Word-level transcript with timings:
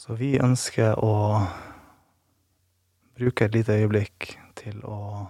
Så 0.00 0.14
vi 0.16 0.30
ønsker 0.40 0.94
å 1.04 1.14
bruke 3.20 3.44
et 3.44 3.52
lite 3.52 3.74
øyeblikk 3.76 4.30
til 4.56 4.78
å 4.88 5.26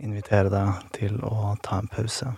invitere 0.00 0.48
deg 0.48 0.86
til 0.96 1.18
å 1.20 1.50
ta 1.60 1.76
en 1.82 1.90
pause. 1.92 2.32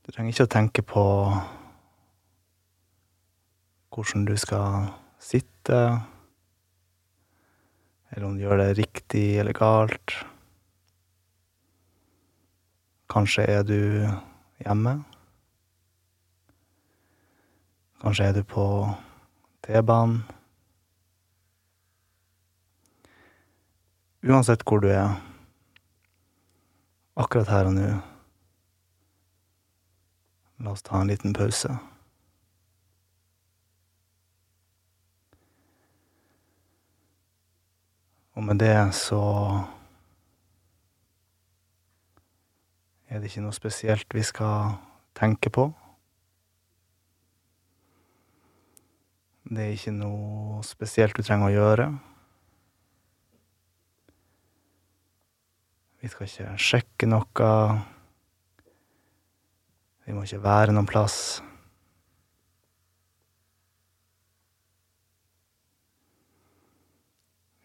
Du 0.00 0.08
trenger 0.08 0.32
ikke 0.32 0.48
å 0.48 0.52
tenke 0.56 0.86
på 0.94 1.04
hvordan 3.92 4.24
du 4.32 4.32
skal 4.40 4.88
sitte, 5.20 5.84
eller 8.08 8.30
om 8.30 8.40
du 8.40 8.46
gjør 8.46 8.64
det 8.64 8.70
riktig 8.80 9.28
eller 9.36 9.60
galt. 9.60 10.20
Kanskje 13.12 13.50
er 13.60 13.66
du 13.68 13.82
hjemme. 14.64 15.02
Kanskje 18.02 18.24
er 18.24 18.32
du 18.32 18.42
på 18.42 18.64
T-banen. 19.62 20.24
Uansett 24.26 24.64
hvor 24.66 24.80
du 24.82 24.88
er, 24.90 25.20
akkurat 27.14 27.50
her 27.50 27.68
og 27.70 27.76
nå, 27.76 27.86
la 30.62 30.74
oss 30.74 30.82
ta 30.82 30.98
en 30.98 31.10
liten 31.10 31.34
pause. 31.34 31.70
Og 38.34 38.42
med 38.48 38.58
det 38.58 38.74
så 38.98 39.22
er 43.06 43.22
det 43.22 43.30
ikke 43.30 43.46
noe 43.46 43.54
spesielt 43.54 44.10
vi 44.10 44.26
skal 44.26 44.74
tenke 45.14 45.54
på. 45.54 45.68
Det 49.52 49.60
er 49.60 49.74
ikke 49.76 49.92
noe 49.92 50.62
spesielt 50.64 51.18
du 51.18 51.20
trenger 51.26 51.50
å 51.50 51.52
gjøre. 51.52 51.86
Vi 56.00 56.08
skal 56.08 56.30
ikke 56.30 56.54
sjekke 56.56 57.08
noe. 57.10 57.50
Vi 60.06 60.16
må 60.16 60.24
ikke 60.24 60.40
være 60.46 60.72
noen 60.72 60.88
plass. 60.88 61.18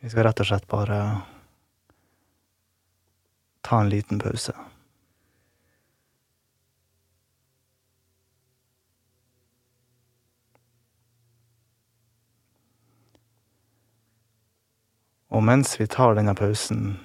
Vi 0.03 0.11
skal 0.11 0.27
rett 0.27 0.43
og 0.43 0.51
slett 0.51 0.67
bare 0.67 0.99
ta 3.63 3.79
en 3.79 3.93
liten 3.95 4.19
pause. 4.19 4.53
Og 15.37 15.43
mens 15.45 15.75
vi 15.77 15.85
tar 15.85 16.15
denne 16.17 16.33
pausen, 16.33 16.95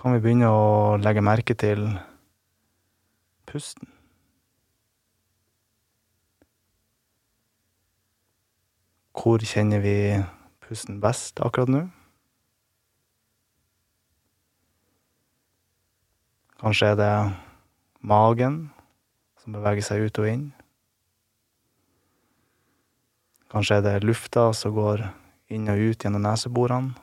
kan 0.00 0.14
vi 0.14 0.20
begynne 0.24 0.48
å 0.48 0.96
legge 0.96 1.20
merke 1.20 1.52
til 1.60 1.82
pusten. 3.50 3.90
Hvor 9.12 9.44
kjenner 9.44 9.84
vi 9.84 9.96
pusten 10.64 11.02
best 11.04 11.44
akkurat 11.44 11.74
nå? 11.74 11.82
Kanskje 16.64 16.94
er 16.94 16.96
det 17.02 17.12
magen 18.00 18.62
som 19.44 19.52
beveger 19.52 19.84
seg 19.84 20.08
ut 20.08 20.24
og 20.24 20.32
inn. 20.32 20.48
Kanskje 23.50 23.80
er 23.80 23.82
det 23.82 24.06
lufta 24.06 24.52
som 24.54 24.74
går 24.76 25.08
inn 25.50 25.66
og 25.72 25.80
ut 25.90 26.04
gjennom 26.04 26.22
neseborene. 26.22 26.94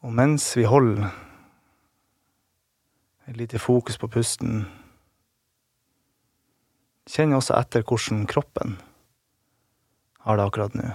Og 0.00 0.12
mens 0.16 0.46
vi 0.56 0.64
holder 0.64 1.10
et 3.28 3.36
lite 3.36 3.60
fokus 3.60 3.98
på 4.00 4.08
pusten, 4.08 4.64
kjenn 7.08 7.36
også 7.36 7.56
etter 7.60 7.84
hvordan 7.84 8.24
kroppen 8.28 8.78
har 10.24 10.40
det 10.40 10.48
akkurat 10.48 10.76
nå. 10.76 10.88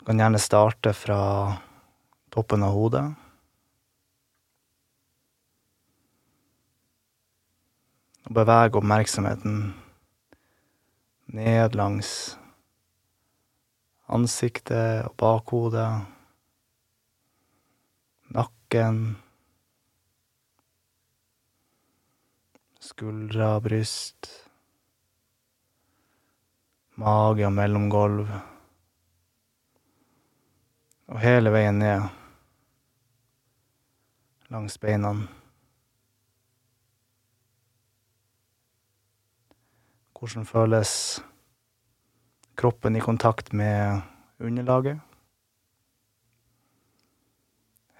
Du 0.00 0.06
kan 0.06 0.18
gjerne 0.18 0.38
starte 0.40 0.94
fra 0.96 1.20
toppen 2.32 2.62
av 2.64 2.72
hodet. 2.72 3.02
Og 8.24 8.32
bevege 8.38 8.80
oppmerksomheten 8.80 9.58
ned 11.36 11.76
langs 11.76 12.12
ansiktet 14.08 15.04
og 15.04 15.18
bakhodet, 15.20 15.90
nakken, 18.32 19.02
skuldre, 22.88 23.50
bryst, 23.68 24.30
mage 26.96 27.44
og 27.44 27.52
mellomgulv. 27.60 28.32
Og 31.10 31.18
hele 31.18 31.50
veien 31.50 31.74
ned 31.74 32.04
langs 34.54 34.76
beina. 34.78 35.10
Hvordan 40.14 40.46
føles 40.46 40.92
kroppen 42.54 42.96
i 42.96 43.02
kontakt 43.02 43.52
med 43.52 44.00
underlaget? 44.38 45.00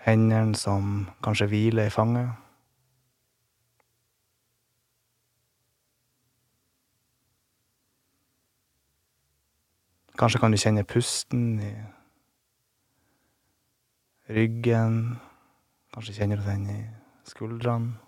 Hendene 0.06 0.54
som 0.54 1.08
kanskje 1.24 1.50
hviler 1.50 1.90
i 1.90 1.90
fanget? 1.90 2.30
Kanskje 10.18 10.38
kan 10.38 10.52
du 10.52 10.62
kjenne 10.62 10.84
pusten 10.84 11.58
i 11.58 11.74
ryggen. 14.30 15.18
Kanskje 15.94 16.14
kjenner 16.20 16.38
du 16.38 16.46
den 16.46 16.68
i 16.70 16.78
skuldrene. 17.26 17.98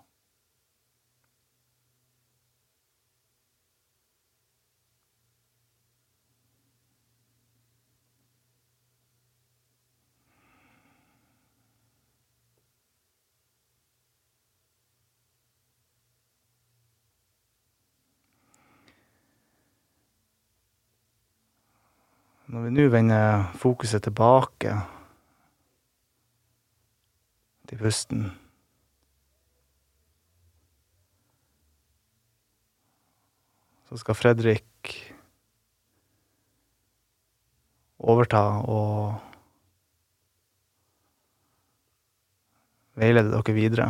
Når 22.53 22.67
vi 22.67 22.73
nå 22.75 22.83
vender 22.93 23.47
fokuset 23.57 24.03
tilbake 24.05 24.75
til 27.73 27.81
pusten 27.81 28.23
Så 33.89 33.97
skal 34.01 34.17
Fredrik 34.17 34.93
overta 38.03 38.39
og 38.65 39.19
veilede 42.97 43.29
dere 43.35 43.53
videre. 43.53 43.85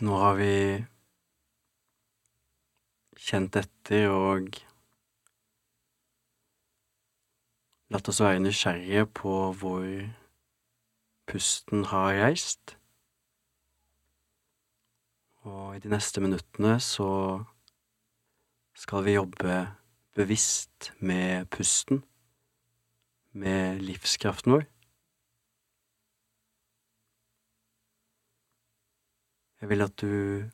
Nå 0.00 0.16
har 0.22 0.40
vi 0.40 0.54
kjent 3.28 3.60
etter 3.60 4.08
og 4.14 4.67
La 7.88 7.96
oss 8.04 8.18
være 8.20 8.40
nysgjerrige 8.44 9.06
på 9.16 9.34
hvor 9.56 9.84
pusten 11.26 11.86
har 11.88 12.18
reist. 12.20 12.74
Og 15.48 15.76
i 15.76 15.80
de 15.80 15.88
neste 15.88 16.20
minuttene 16.20 16.74
så 16.84 17.08
skal 18.76 19.06
vi 19.06 19.14
jobbe 19.16 19.54
bevisst 20.20 20.90
med 21.00 21.46
pusten, 21.54 22.02
med 23.32 23.80
livskraften 23.80 24.52
vår. 24.52 24.66
Jeg 29.60 29.68
vil 29.72 29.86
at 29.86 29.96
du 30.04 30.44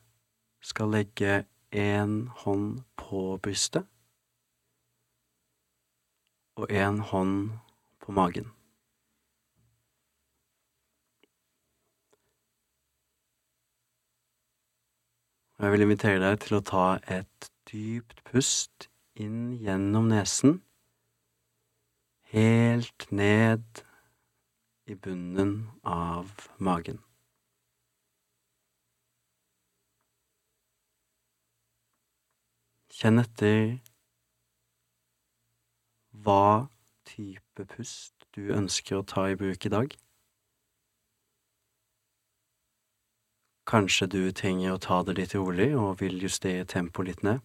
skal 0.62 0.94
legge 0.94 1.42
én 1.74 2.14
hånd 2.44 2.78
på 2.96 3.26
brystet 3.42 3.90
og 6.54 6.70
én 6.70 7.00
hånd 7.00 7.50
på 8.00 8.12
magen. 8.12 8.52
Jeg 15.58 15.72
vil 15.72 15.84
invitere 15.86 16.20
deg 16.20 16.40
til 16.42 16.58
å 16.58 16.64
ta 16.66 16.84
et 17.08 17.48
dypt 17.70 18.20
pust 18.26 18.88
inn 19.14 19.54
gjennom 19.62 20.10
nesen, 20.10 20.58
helt 22.34 23.06
ned 23.14 23.84
i 24.90 24.96
bunnen 24.98 25.54
av 25.86 26.28
magen. 26.58 26.98
Kjenn 32.94 33.22
etter 33.22 33.78
hva 36.24 36.68
type 37.08 37.66
pust 37.70 38.14
du 38.34 38.48
ønsker 38.54 38.98
å 38.98 39.06
ta 39.06 39.28
i 39.30 39.38
bruk 39.38 39.66
i 39.66 39.72
dag. 39.72 39.94
Kanskje 43.68 44.08
du 44.12 44.20
trenger 44.36 44.74
å 44.74 44.80
ta 44.82 45.00
det 45.06 45.16
litt 45.18 45.34
rolig 45.36 45.70
og 45.78 46.00
vil 46.02 46.18
justere 46.20 46.66
tempoet 46.68 47.08
litt 47.08 47.24
ned. 47.24 47.40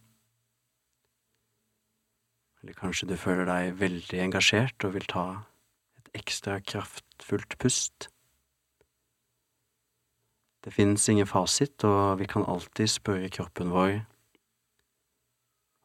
Eller 2.59 2.75
kanskje 2.75 3.07
du 3.07 3.15
føler 3.15 3.47
deg 3.47 3.77
veldig 3.79 4.19
engasjert 4.25 4.83
og 4.83 4.97
vil 4.97 5.07
ta 5.07 5.25
et 6.01 6.09
ekstra 6.19 6.59
kraftfullt 6.59 7.55
pust. 7.61 8.09
Det 10.59 10.73
finnes 10.75 11.05
ingen 11.07 11.27
fasit, 11.27 11.85
og 11.87 12.19
vi 12.19 12.27
kan 12.27 12.43
alltid 12.43 12.91
spørre 12.91 13.31
kroppen 13.31 13.71
vår 13.71 14.01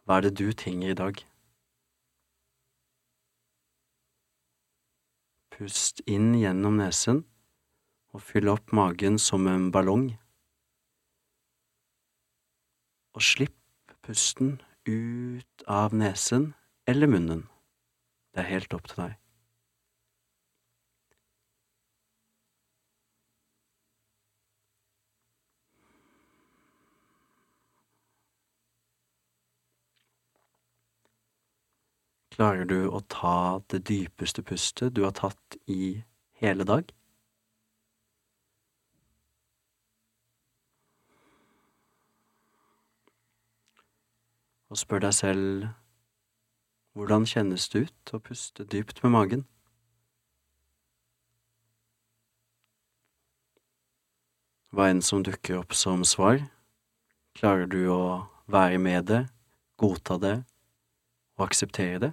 hva 0.04 0.18
er 0.18 0.26
det 0.26 0.34
du 0.36 0.50
trenger 0.52 0.90
i 0.92 0.96
dag? 0.98 1.20
Pust 5.54 6.00
inn 6.10 6.32
gjennom 6.34 6.80
nesen 6.80 7.20
og 8.10 8.22
fyll 8.26 8.50
opp 8.50 8.72
magen 8.74 9.20
som 9.22 9.46
en 9.46 9.68
ballong 9.74 10.08
og 13.14 13.22
slipp 13.22 13.94
pusten 14.02 14.56
ut 14.90 15.66
av 15.70 15.94
nesen 15.94 16.52
eller 16.90 17.10
munnen. 17.10 17.44
Det 18.34 18.42
er 18.42 18.50
helt 18.50 18.74
opp 18.74 18.90
til 18.90 19.04
deg. 19.04 19.14
Klarer 32.34 32.66
du 32.66 32.88
å 32.90 32.98
ta 33.08 33.62
det 33.70 33.84
dypeste 33.86 34.42
pustet 34.42 34.96
du 34.96 35.04
har 35.06 35.14
tatt 35.14 35.58
i 35.70 36.02
hele 36.42 36.66
dag? 36.66 36.90
og 44.74 44.80
spør 44.80 45.04
deg 45.04 45.14
selv 45.14 45.66
hvordan 46.98 47.26
kjennes 47.30 47.68
det 47.70 47.84
ut 47.86 48.12
å 48.16 48.18
puste 48.22 48.64
dypt 48.66 49.04
med 49.04 49.12
magen? 49.14 49.44
Hva 54.74 54.88
enn 54.90 55.04
som 55.06 55.22
dukker 55.22 55.60
opp 55.60 55.76
som 55.78 56.02
svar, 56.02 56.40
klarer 57.38 57.70
du 57.70 57.86
å 57.94 58.26
være 58.50 58.80
med 58.82 59.06
det, 59.06 59.22
godta 59.78 60.18
det 60.18 60.36
og 61.38 61.46
akseptere 61.46 62.02
det? 62.02 62.12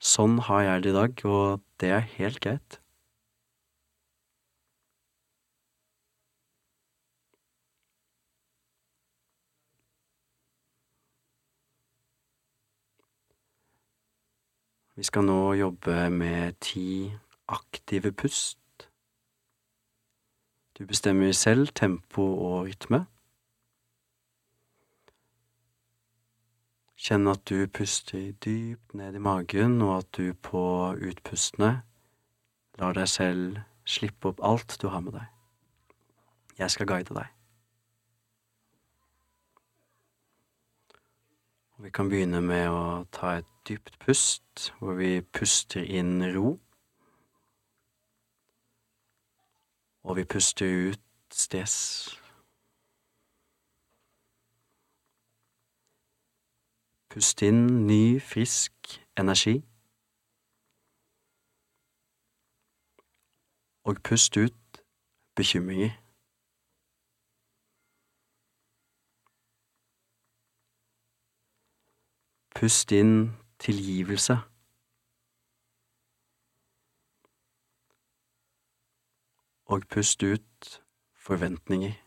Sånn 0.00 0.38
har 0.48 0.62
jeg 0.62 0.82
det 0.84 0.90
i 0.90 0.96
dag, 0.96 1.22
og 1.24 1.62
det 1.80 1.90
er 1.90 2.10
helt 2.16 2.40
greit. 2.40 2.80
Vi 14.96 15.04
skal 15.04 15.26
nå 15.28 15.52
jobbe 15.52 16.10
med 16.10 16.56
ti 16.64 17.12
aktive 17.52 18.12
pust. 18.12 18.88
Du 20.78 20.86
bestemmer 20.86 21.32
selv 21.32 21.68
tempo 21.76 22.22
og 22.22 22.64
rytme. 22.64 23.04
Kjenn 27.06 27.28
at 27.30 27.44
du 27.46 27.68
puster 27.70 28.32
dypt 28.42 28.94
ned 28.98 29.14
i 29.14 29.20
magen, 29.22 29.76
og 29.78 29.92
at 30.00 30.08
du 30.18 30.32
på 30.34 30.62
utpustene 30.98 31.68
lar 32.80 32.96
deg 32.98 33.06
selv 33.06 33.60
slippe 33.86 34.32
opp 34.32 34.42
alt 34.42 34.74
du 34.82 34.88
har 34.90 35.04
med 35.04 35.14
deg. 35.14 35.28
Jeg 36.58 36.74
skal 36.74 36.90
guide 36.90 37.14
deg. 37.14 37.30
Og 41.76 41.86
vi 41.86 41.94
kan 41.94 42.10
begynne 42.10 42.42
med 42.42 42.74
å 42.74 42.82
ta 43.14 43.36
et 43.38 43.54
dypt 43.70 44.00
pust, 44.02 44.72
hvor 44.80 44.98
vi 44.98 45.20
puster 45.22 45.86
inn 45.86 46.18
ro. 46.34 46.56
Og 50.02 50.18
vi 50.18 50.26
puster 50.26 50.90
ut 50.90 51.04
stress. 51.30 51.76
Pust 57.16 57.40
inn 57.42 57.86
ny, 57.88 58.20
frisk 58.20 58.74
energi. 59.16 59.54
Og 63.88 64.02
pust 64.04 64.36
ut 64.36 64.82
bekymringer. 65.36 65.96
Pust 72.54 72.92
inn 72.92 73.32
tilgivelse. 73.58 74.36
Og 79.64 79.88
pust 79.88 80.22
ut 80.22 80.82
forventninger. 81.14 82.05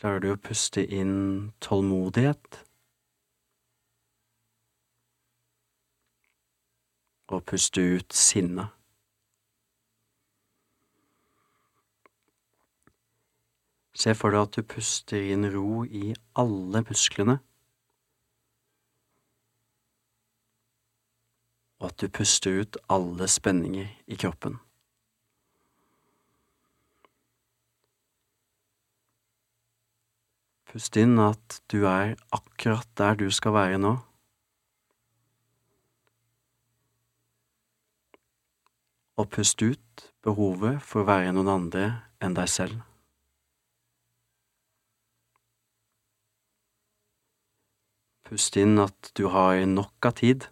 Klarer 0.00 0.22
du 0.24 0.30
å 0.32 0.36
puste 0.40 0.80
inn 0.80 1.50
tålmodighet? 1.60 2.62
Og 7.36 7.42
puste 7.44 7.84
ut 7.84 8.16
sinne. 8.16 8.64
Se 13.92 14.16
for 14.16 14.32
deg 14.32 14.46
at 14.48 14.56
du 14.56 14.64
puster 14.64 15.28
inn 15.34 15.44
ro 15.52 15.84
i 15.84 16.14
alle 16.40 16.80
musklene, 16.88 17.36
og 21.76 21.90
at 21.92 22.00
du 22.00 22.08
puster 22.08 22.62
ut 22.64 22.80
alle 22.88 23.28
spenninger 23.28 23.92
i 24.08 24.16
kroppen. 24.24 24.56
Pust 30.70 30.94
inn 31.00 31.16
at 31.18 31.56
du 31.72 31.80
er 31.90 32.12
akkurat 32.30 32.86
der 32.94 33.16
du 33.18 33.24
skal 33.34 33.56
være 33.56 33.78
nå. 33.82 33.96
Og 39.18 39.26
pust 39.34 39.64
ut 39.66 40.04
behovet 40.22 40.78
for 40.86 41.02
å 41.02 41.08
være 41.10 41.34
noen 41.34 41.50
andre 41.56 41.88
enn 42.22 42.38
deg 42.38 42.46
selv. 42.54 42.78
Pust 48.30 48.54
inn 48.62 48.78
at 48.78 49.10
du 49.18 49.26
har 49.34 49.58
nok 49.66 50.06
av 50.06 50.18
tid. 50.22 50.46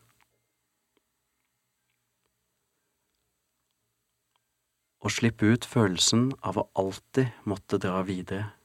Og 4.98 5.14
slipp 5.14 5.46
ut 5.46 5.62
følelsen 5.78 6.32
av 6.42 6.58
å 6.58 6.70
alltid 6.74 7.44
måtte 7.46 7.78
dra 7.78 8.02
videre. 8.02 8.57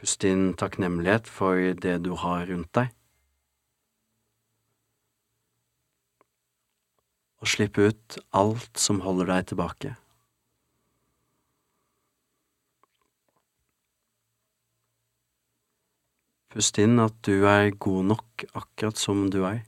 Pust 0.00 0.24
inn 0.24 0.54
takknemlighet 0.56 1.28
for 1.28 1.60
det 1.84 1.98
du 2.06 2.14
har 2.16 2.46
rundt 2.48 2.72
deg. 2.78 2.94
Og 7.40 7.48
slipp 7.52 7.76
ut 7.76 8.16
alt 8.36 8.80
som 8.80 9.02
holder 9.04 9.28
deg 9.28 9.50
tilbake. 9.52 9.92
Pust 16.50 16.80
inn 16.82 16.98
at 16.98 17.14
du 17.28 17.44
er 17.46 17.68
god 17.78 18.08
nok 18.08 18.44
akkurat 18.58 18.98
som 18.98 19.28
du 19.30 19.44
er. 19.46 19.60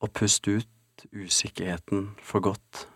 Og 0.00 0.14
pust 0.14 0.46
ut 0.48 1.04
usikkerheten 1.12 2.14
for 2.24 2.40
godt. 2.40 2.86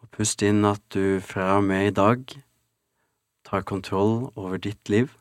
Og 0.00 0.08
pust 0.20 0.42
inn 0.44 0.66
at 0.68 0.82
du 0.92 1.16
fra 1.24 1.54
og 1.56 1.62
med 1.64 1.86
i 1.86 1.92
dag 1.96 2.32
tar 3.48 3.62
kontroll 3.64 4.26
over 4.36 4.58
ditt 4.60 4.90
liv. 4.92 5.14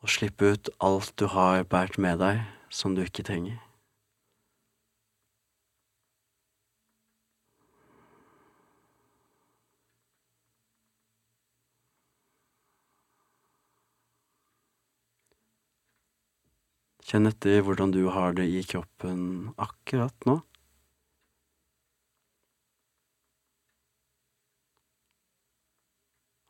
Og 0.00 0.08
slippe 0.16 0.54
ut 0.54 0.72
alt 0.80 1.12
du 1.20 1.26
har 1.28 1.66
båret 1.68 2.00
med 2.00 2.24
deg 2.24 2.40
som 2.72 2.96
du 2.96 3.04
ikke 3.04 3.26
trenger. 3.28 3.60
Kjenn 17.04 17.28
etter 17.28 17.60
hvordan 17.66 17.92
du 17.92 18.06
har 18.08 18.32
det 18.38 18.48
i 18.48 18.64
kroppen 18.64 19.50
akkurat 19.60 20.16
nå. 20.24 20.40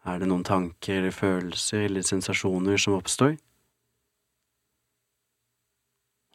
Er 0.04 0.18
det 0.18 0.30
noen 0.30 0.44
tanker 0.44 0.96
eller 0.96 1.12
følelser 1.12 1.84
eller 1.84 2.04
sensasjoner 2.06 2.80
som 2.80 2.96
oppstår? 2.96 3.34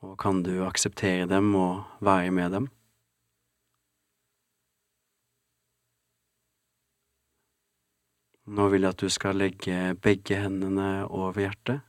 Og 0.05 0.13
kan 0.21 0.43
du 0.45 0.59
akseptere 0.67 1.25
dem 1.25 1.55
og 1.57 1.83
være 1.99 2.31
med 2.31 2.51
dem? 2.51 2.67
Nå 8.45 8.67
vil 8.69 8.85
jeg 8.85 8.93
at 8.93 9.01
du 9.01 9.09
skal 9.09 9.41
legge 9.41 9.95
begge 9.97 10.37
hendene 10.37 11.07
over 11.09 11.41
hjertet. 11.41 11.81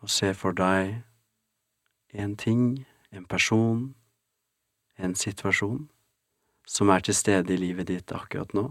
Og 0.00 0.08
se 0.08 0.32
for 0.32 0.56
deg 0.56 1.02
en 2.16 2.36
ting, 2.40 2.86
en 3.12 3.26
person, 3.28 3.90
en 4.96 5.14
situasjon 5.14 5.90
som 6.70 6.90
er 6.94 7.02
til 7.02 7.16
stede 7.18 7.50
i 7.54 7.58
livet 7.58 7.88
ditt 7.90 8.12
akkurat 8.14 8.52
nå, 8.54 8.68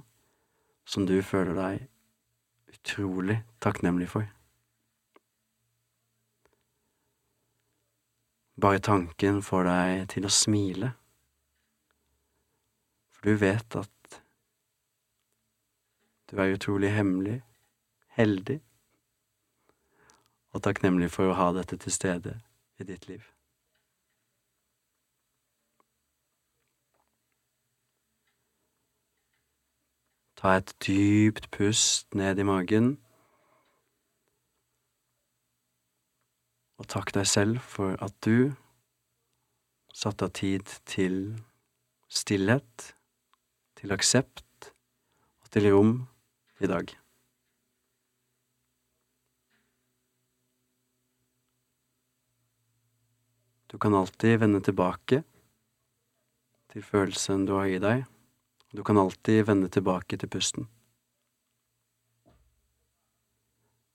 som 0.88 1.04
du 1.08 1.18
føler 1.26 1.58
deg 1.58 1.88
utrolig 2.72 3.42
takknemlig 3.60 4.08
for. 4.08 4.28
Bare 8.60 8.80
tanken 8.84 9.42
får 9.44 9.68
deg 9.68 10.06
til 10.14 10.28
å 10.28 10.32
smile, 10.32 10.94
for 13.16 13.28
du 13.28 13.42
vet 13.42 13.76
at 13.80 14.20
du 16.30 16.38
er 16.40 16.56
utrolig 16.56 16.94
hemmelig, 16.96 17.42
heldig 18.16 18.60
og 20.56 20.64
takknemlig 20.64 21.12
for 21.12 21.32
å 21.32 21.36
ha 21.36 21.52
dette 21.60 21.80
til 21.84 21.94
stede 21.94 22.38
i 22.80 22.88
ditt 22.88 23.10
liv. 23.12 23.28
Ta 30.40 30.54
et 30.56 30.70
dypt 30.80 31.50
pust 31.52 32.16
ned 32.16 32.40
i 32.40 32.46
magen. 32.48 32.94
Og 36.80 36.88
takk 36.88 37.12
deg 37.12 37.26
selv 37.28 37.58
for 37.60 37.98
at 38.00 38.14
du 38.24 38.54
satte 39.92 40.30
av 40.30 40.32
tid 40.40 40.64
til 40.88 41.18
stillhet, 42.08 42.86
til 43.76 43.92
aksept 43.92 44.70
og 45.44 45.50
til 45.52 45.68
rom 45.74 45.92
i 46.64 46.70
dag. 46.72 46.94
Du 53.68 53.76
kan 53.76 53.98
alltid 54.00 54.40
vende 54.40 54.64
tilbake 54.64 55.20
til 56.72 56.88
følelsen 56.88 57.44
du 57.44 57.58
har 57.58 57.68
i 57.68 57.84
deg, 57.84 58.08
du 58.72 58.84
kan 58.84 58.98
alltid 58.98 59.46
vende 59.46 59.70
tilbake 59.70 60.18
til 60.18 60.30
pusten. 60.30 60.68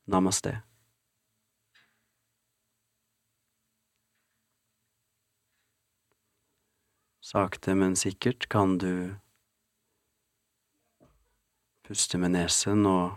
Namaste. 0.07 0.61
Sakte, 7.25 7.75
men 7.75 7.97
sikkert 7.97 8.49
kan 8.53 8.77
du 8.79 9.15
puste 11.87 12.19
med 12.21 12.35
nesen 12.35 12.85
og 12.87 13.15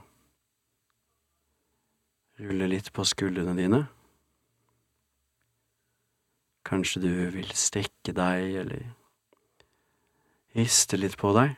rulle 2.39 2.69
litt 2.69 2.93
på 2.93 3.03
skuldrene 3.07 3.57
dine. 3.57 3.81
Kanskje 6.67 7.03
du 7.03 7.11
vil 7.35 7.51
strekke 7.55 8.13
deg 8.15 8.57
eller 8.63 8.87
riste 10.57 10.97
litt 10.97 11.17
på 11.21 11.33
deg. 11.37 11.53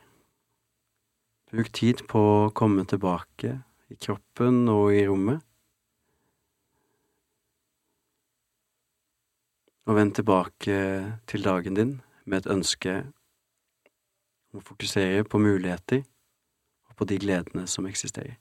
Bruk 1.49 1.71
tid 1.73 2.03
på 2.09 2.19
å 2.19 2.49
komme 2.55 2.83
tilbake 2.89 3.53
i 3.89 3.95
kroppen 3.97 4.67
og 4.69 4.91
i 4.93 5.05
rommet. 5.07 5.41
Og 9.89 9.97
vend 9.97 10.13
tilbake 10.19 10.75
til 11.31 11.47
dagen 11.47 11.79
din 11.79 11.95
med 12.29 12.43
et 12.43 12.51
ønske 12.53 12.99
om 14.51 14.61
å 14.61 14.67
fokusere 14.67 15.23
på 15.25 15.41
muligheter 15.41 16.03
og 16.89 16.99
på 16.99 17.09
de 17.09 17.17
gledene 17.23 17.65
som 17.71 17.87
eksisterer. 17.89 18.37